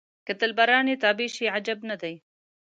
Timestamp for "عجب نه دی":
1.55-2.15